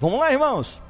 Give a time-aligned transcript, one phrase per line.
[0.00, 0.80] Vamos lá, irmãos.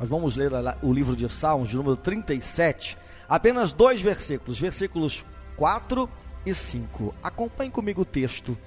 [0.00, 0.50] Nós vamos ler
[0.82, 5.24] o livro de Salmos, de número 37, apenas dois versículos, versículos
[5.56, 6.10] 4
[6.44, 7.14] e 5.
[7.22, 8.58] Acompanhe comigo o texto.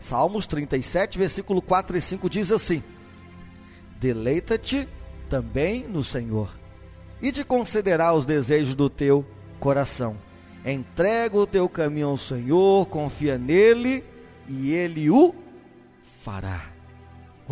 [0.00, 2.82] Salmos 37, versículo 4 e 5 diz assim:
[4.00, 4.88] Deleita-te
[5.28, 6.50] também no Senhor,
[7.20, 9.24] e te concederá os desejos do teu
[9.60, 10.16] coração.
[10.66, 14.04] Entrega o teu caminho ao Senhor, confia nele,
[14.48, 15.32] e ele o
[16.20, 16.71] fará.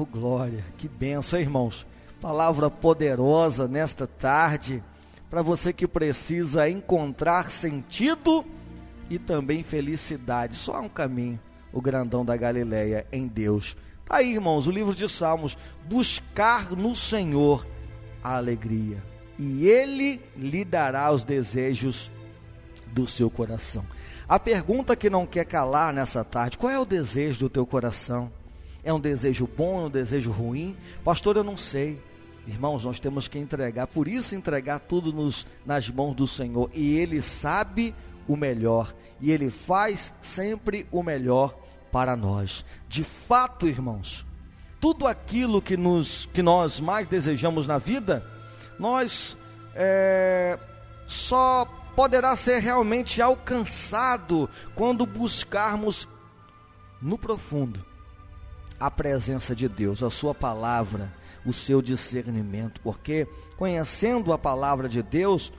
[0.01, 1.87] Oh glória, que benção, irmãos.
[2.23, 4.83] Palavra poderosa nesta tarde
[5.29, 8.43] para você que precisa encontrar sentido
[9.11, 10.57] e também felicidade.
[10.57, 11.39] Só há um caminho,
[11.71, 13.77] o grandão da Galileia em Deus.
[14.07, 17.67] Tá aí, irmãos, o livro de Salmos, buscar no Senhor
[18.25, 19.05] a alegria,
[19.39, 22.11] e ele lhe dará os desejos
[22.87, 23.85] do seu coração.
[24.27, 28.33] A pergunta que não quer calar nessa tarde: qual é o desejo do teu coração?
[28.83, 30.77] É um desejo bom, é um desejo ruim?
[31.05, 32.01] Pastor, eu não sei.
[32.47, 36.71] Irmãos, nós temos que entregar, por isso entregar tudo nos, nas mãos do Senhor.
[36.75, 37.95] E Ele sabe
[38.27, 38.95] o melhor.
[39.21, 41.57] E Ele faz sempre o melhor
[41.93, 42.65] para nós.
[42.89, 44.27] De fato, irmãos,
[44.81, 48.25] tudo aquilo que, nos, que nós mais desejamos na vida,
[48.79, 49.37] nós
[49.75, 50.59] é,
[51.07, 56.09] só poderá ser realmente alcançado quando buscarmos
[57.03, 57.90] no profundo
[58.81, 61.13] a presença de Deus, a Sua palavra,
[61.45, 65.53] o seu discernimento, porque conhecendo a palavra de Deus,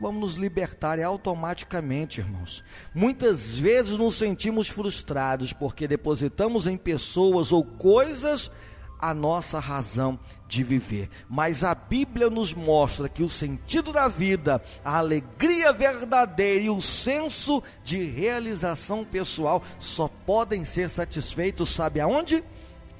[0.00, 2.62] vamos nos libertar automaticamente, irmãos.
[2.94, 8.50] Muitas vezes nos sentimos frustrados porque depositamos em pessoas ou coisas
[8.98, 11.08] a nossa razão de viver.
[11.28, 16.80] Mas a Bíblia nos mostra que o sentido da vida, a alegria verdadeira e o
[16.80, 22.42] senso de realização pessoal só podem ser satisfeitos, sabe aonde?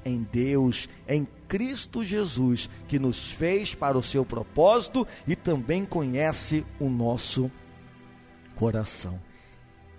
[0.05, 6.65] Em Deus, em Cristo Jesus, que nos fez para o seu propósito e também conhece
[6.79, 7.51] o nosso
[8.55, 9.19] coração.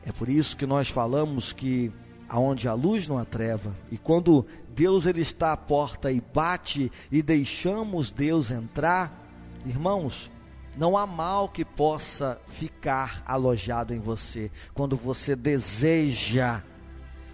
[0.04, 1.92] É por isso que nós falamos que
[2.30, 3.76] aonde a luz não há treva.
[3.90, 9.28] E quando Deus ele está à porta e bate e deixamos Deus entrar,
[9.66, 10.30] irmãos,
[10.78, 16.62] não há mal que possa ficar alojado em você quando você deseja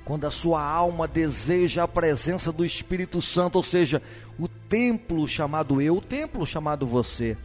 [0.07, 4.01] quando a sua alma deseja a presença do Espírito Santo, ou seja,
[4.39, 7.37] o templo chamado eu, o templo chamado você.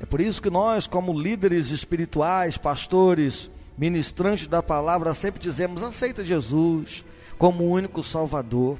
[0.00, 6.24] É por isso que nós, como líderes espirituais, pastores, ministrantes da palavra, sempre dizemos: aceita
[6.24, 7.04] Jesus
[7.38, 8.78] como o único Salvador.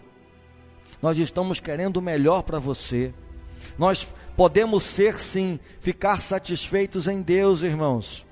[1.01, 3.15] Nós estamos querendo o melhor para você.
[3.79, 4.07] Nós
[4.37, 8.27] podemos ser sim, ficar satisfeitos em Deus, irmãos.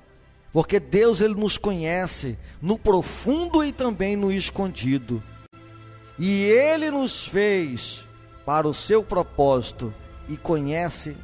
[0.51, 5.23] Porque Deus ele nos conhece no profundo e também no escondido.
[6.19, 8.05] E ele nos fez
[8.45, 9.93] para o seu propósito
[10.27, 11.15] e conhece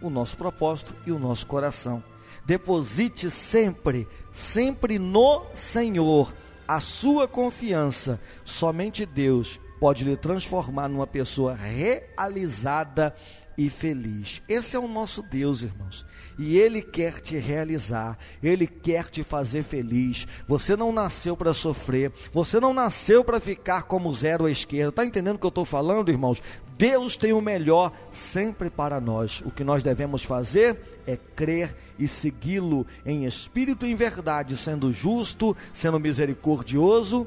[0.00, 2.02] o nosso propósito e o nosso coração.
[2.46, 6.32] Deposite sempre, sempre no Senhor
[6.66, 8.20] a sua confiança.
[8.44, 13.14] Somente Deus pode lhe transformar numa pessoa realizada
[13.58, 14.42] e feliz.
[14.48, 16.04] Esse é o nosso Deus, irmãos.
[16.38, 20.26] E Ele quer te realizar, Ele quer te fazer feliz.
[20.46, 24.90] Você não nasceu para sofrer, você não nasceu para ficar como zero à esquerda.
[24.90, 26.42] Está entendendo o que eu estou falando, irmãos?
[26.76, 29.42] Deus tem o melhor sempre para nós.
[29.44, 34.92] O que nós devemos fazer é crer e segui-lo em espírito e em verdade, sendo
[34.92, 37.26] justo, sendo misericordioso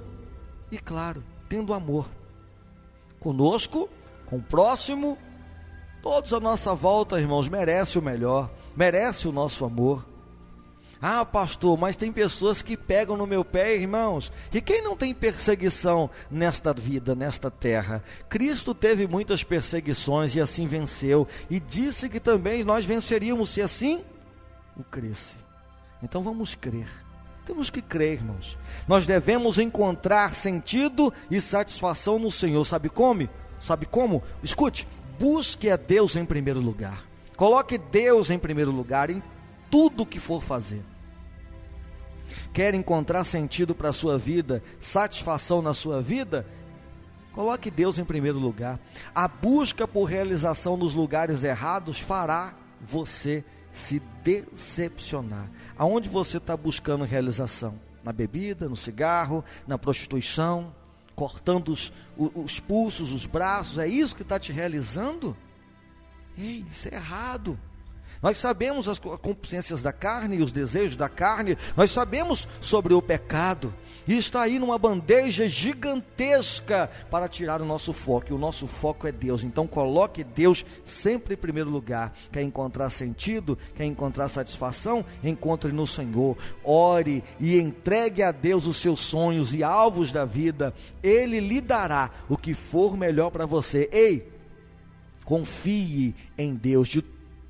[0.71, 2.09] e, claro, tendo amor
[3.19, 3.89] conosco,
[4.25, 5.17] com o próximo
[6.01, 10.07] Todos à nossa volta, irmãos, merece o melhor, merece o nosso amor.
[11.01, 14.31] Ah, pastor, mas tem pessoas que pegam no meu pé, irmãos.
[14.53, 18.03] E quem não tem perseguição nesta vida, nesta terra?
[18.27, 21.25] Cristo teve muitas perseguições e assim venceu.
[21.49, 24.03] E disse que também nós venceríamos se assim
[24.75, 25.35] o cresce.
[26.03, 26.89] Então vamos crer.
[27.45, 28.57] Temos que crer, irmãos.
[28.85, 32.65] Nós devemos encontrar sentido e satisfação no Senhor.
[32.65, 33.27] Sabe como?
[33.59, 34.21] Sabe como?
[34.43, 34.85] Escute,
[35.17, 37.03] busque a Deus em primeiro lugar.
[37.37, 39.23] Coloque Deus em primeiro lugar em
[39.69, 40.83] tudo que for fazer.
[42.53, 46.45] Quer encontrar sentido para a sua vida, satisfação na sua vida?
[47.31, 48.79] Coloque Deus em primeiro lugar.
[49.13, 55.49] A busca por realização nos lugares errados fará você se decepcionar.
[55.77, 57.79] Aonde você está buscando realização?
[58.03, 60.73] Na bebida, no cigarro, na prostituição,
[61.15, 65.35] cortando os, os pulsos, os braços, é isso que está te realizando?
[66.37, 67.59] Ei, isso é errado.
[68.21, 73.01] Nós sabemos as concupiscências da carne e os desejos da carne, nós sabemos sobre o
[73.01, 73.73] pecado,
[74.05, 79.07] e está aí numa bandeja gigantesca para tirar o nosso foco, e o nosso foco
[79.07, 79.43] é Deus.
[79.43, 82.13] Então coloque Deus sempre em primeiro lugar.
[82.31, 85.05] Quer encontrar sentido, quer encontrar satisfação?
[85.23, 86.37] Encontre no Senhor.
[86.63, 90.73] Ore e entregue a Deus os seus sonhos e alvos da vida.
[91.01, 93.89] Ele lhe dará o que for melhor para você.
[93.91, 94.29] Ei,
[95.23, 97.01] confie em Deus de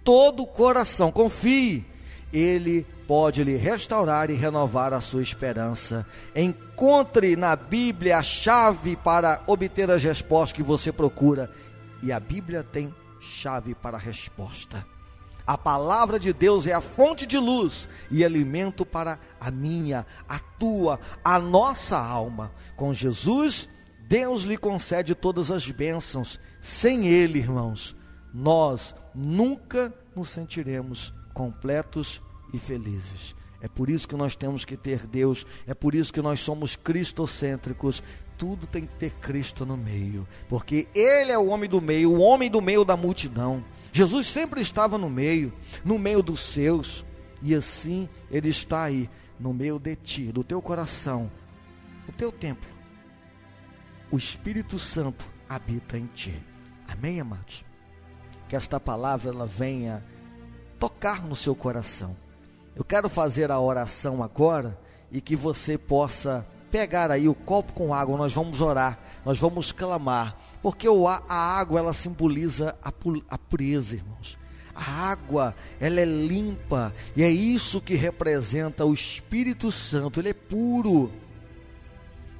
[0.10, 1.86] todo o coração, confie.
[2.34, 6.04] Ele pode lhe restaurar e renovar a sua esperança.
[6.36, 11.52] Encontre na Bíblia a chave para obter as respostas que você procura.
[12.02, 14.84] E a Bíblia tem chave para a resposta.
[15.46, 20.40] A palavra de Deus é a fonte de luz e alimento para a minha, a
[20.40, 22.52] tua, a nossa alma.
[22.76, 23.70] Com Jesus,
[24.08, 26.40] Deus lhe concede todas as bênçãos.
[26.60, 27.96] Sem Ele, irmãos,
[28.34, 32.22] nós nunca nos sentiremos completos
[32.54, 33.36] e felizes.
[33.62, 36.76] É por isso que nós temos que ter Deus, é por isso que nós somos
[36.76, 38.02] cristocêntricos.
[38.38, 42.20] Tudo tem que ter Cristo no meio, porque Ele é o homem do meio, o
[42.20, 43.64] homem do meio da multidão.
[43.92, 45.52] Jesus sempre estava no meio,
[45.84, 47.06] no meio dos seus,
[47.42, 51.30] e assim Ele está aí, no meio de ti, do teu coração,
[52.08, 52.70] no teu templo.
[54.10, 56.42] O Espírito Santo habita em ti.
[56.88, 57.69] Amém, amados?
[58.50, 60.04] Que esta palavra ela venha
[60.80, 62.18] tocar no seu coração.
[62.76, 64.78] Eu quero fazer a oração agora
[65.12, 69.72] e que você possa pegar aí o copo com água, nós vamos orar, nós vamos
[69.72, 74.38] clamar, porque a água ela simboliza a pureza, irmãos.
[74.74, 80.34] A água, ela é limpa, e é isso que representa o Espírito Santo, ele é
[80.34, 81.12] puro.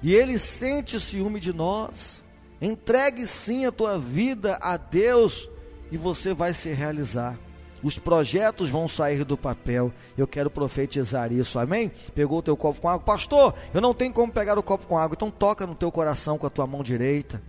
[0.02, 2.24] E ele sente ciúme de nós.
[2.62, 5.50] Entregue sim a tua vida a Deus
[5.92, 7.38] e você vai se realizar.
[7.82, 9.94] Os projetos vão sair do papel.
[10.18, 11.92] Eu quero profetizar isso, amém?
[12.14, 13.54] Pegou o teu copo com água, pastor.
[13.74, 16.46] Eu não tenho como pegar o copo com água, então toca no teu coração com
[16.46, 17.42] a tua mão direita.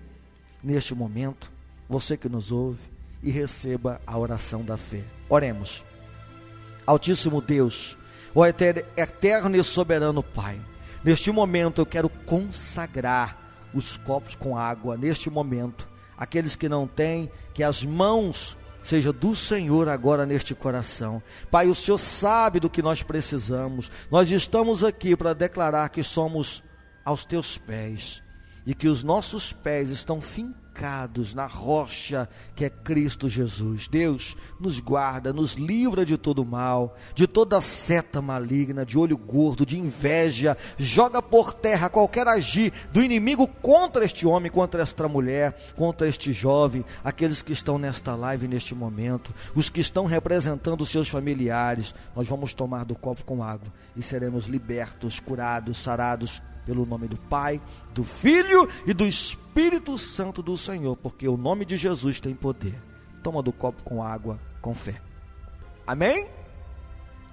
[0.63, 1.51] Neste momento,
[1.89, 2.79] você que nos ouve,
[3.23, 5.03] e receba a oração da fé.
[5.29, 5.85] Oremos.
[6.87, 7.97] Altíssimo Deus,
[8.35, 10.61] o eterno e soberano Pai,
[11.05, 13.39] neste momento eu quero consagrar
[13.73, 14.97] os copos com água.
[14.97, 15.89] Neste momento,
[16.21, 21.23] aqueles que não têm, que as mãos seja do Senhor agora neste coração.
[21.51, 23.91] Pai, o Senhor sabe do que nós precisamos.
[24.11, 26.63] Nós estamos aqui para declarar que somos
[27.03, 28.23] aos teus pés
[28.67, 33.89] e que os nossos pés estão fincados fincados na rocha que é Cristo Jesus.
[33.89, 39.67] Deus nos guarda, nos livra de todo mal, de toda seta maligna, de olho gordo,
[39.67, 45.55] de inveja, joga por terra qualquer agir do inimigo contra este homem, contra esta mulher,
[45.77, 51.09] contra este jovem, aqueles que estão nesta live neste momento, os que estão representando seus
[51.09, 51.95] familiares.
[52.15, 57.17] Nós vamos tomar do copo com água e seremos libertos, curados, sarados pelo nome do
[57.17, 57.61] Pai,
[57.93, 62.81] do Filho e do Espírito Santo do Senhor, porque o nome de Jesus tem poder.
[63.23, 65.01] Toma do copo com água, com fé.
[65.87, 66.29] Amém?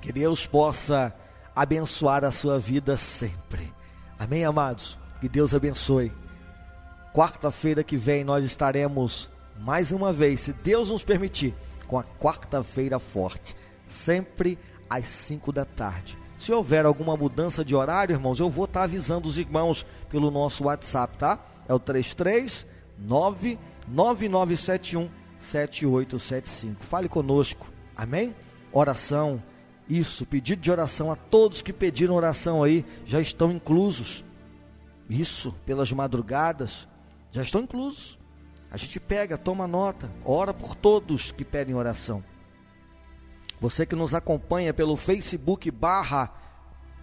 [0.02, 1.14] Que Deus possa
[1.56, 3.74] abençoar a sua vida sempre.
[4.20, 4.98] Amém, amados?
[5.20, 6.12] Que Deus abençoe.
[7.14, 9.30] Quarta-feira que vem nós estaremos
[9.60, 11.56] mais uma vez, se Deus nos permitir,
[11.88, 13.56] com a quarta-feira forte,
[13.88, 14.60] sempre
[14.90, 19.28] às cinco da tarde se houver alguma mudança de horário, irmãos, eu vou estar avisando
[19.28, 21.40] os irmãos pelo nosso WhatsApp, tá?
[21.68, 23.58] É o 339
[23.88, 26.84] 9971 7875.
[26.84, 27.68] Fale conosco.
[27.96, 28.36] Amém?
[28.72, 29.42] Oração.
[29.90, 34.24] Isso, pedido de oração a todos que pediram oração aí já estão inclusos.
[35.10, 36.88] Isso, pelas madrugadas
[37.32, 38.20] já estão inclusos.
[38.70, 42.24] A gente pega, toma nota, ora por todos que pedem oração.
[43.60, 46.32] Você que nos acompanha pelo Facebook barra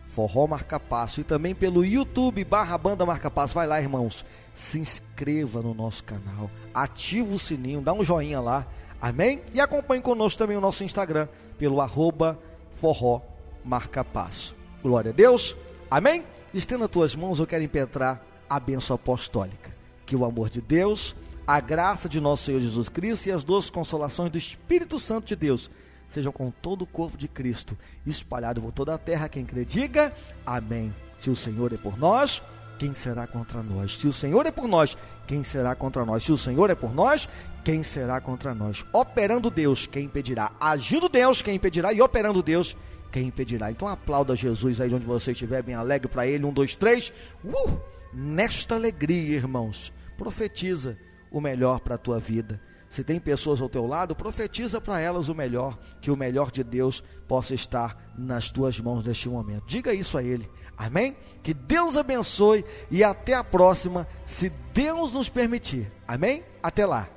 [0.07, 3.55] Forró Marca Passo e também pelo YouTube barra Banda Marca Passo.
[3.55, 4.25] Vai lá, irmãos.
[4.55, 6.49] Se inscreva no nosso canal.
[6.73, 8.65] Ativa o sininho, dá um joinha lá.
[9.01, 9.43] Amém?
[9.53, 11.27] E acompanhe conosco também o nosso Instagram
[11.59, 12.39] pelo arroba
[12.81, 13.21] Forró
[13.65, 14.55] Marca Passo.
[14.81, 15.57] Glória a Deus.
[15.91, 16.25] Amém?
[16.55, 19.75] Estenda as tuas mãos, eu quero impetrar a bênção apostólica.
[20.07, 23.69] Que o amor de Deus, a graça de nosso Senhor Jesus Cristo e as duas
[23.69, 25.69] consolações do Espírito Santo de Deus
[26.09, 29.29] sejam com todo o corpo de Cristo, espalhado por toda a terra.
[29.29, 30.13] Quem crê, diga
[30.45, 30.95] amém.
[31.19, 32.43] Se o Senhor é por nós,
[32.79, 33.99] quem será contra nós?
[33.99, 34.97] Se o Senhor é por nós,
[35.27, 36.23] quem será contra nós?
[36.23, 37.29] Se o Senhor é por nós,
[37.65, 38.85] quem será contra nós?
[38.93, 40.53] Operando Deus, quem impedirá?
[40.61, 41.93] Agindo Deus, quem impedirá?
[41.93, 42.77] E operando Deus,
[43.11, 43.71] quem impedirá?
[43.71, 46.45] Então aplauda Jesus aí onde você estiver, bem alegre para Ele.
[46.45, 47.13] Um, dois, três.
[47.45, 47.81] Uh!
[48.13, 50.97] Nesta alegria, irmãos, profetiza
[51.31, 52.61] o melhor para a tua vida
[52.95, 56.63] Se tem pessoas ao teu lado, profetiza para elas o melhor, que o melhor de
[56.63, 59.65] Deus possa estar nas tuas mãos neste momento.
[59.67, 60.49] Diga isso a ele.
[60.77, 61.17] Amém?
[61.43, 65.91] Que Deus abençoe e até a próxima, se Deus nos permitir.
[66.07, 66.45] Amém?
[66.63, 67.09] Até lá.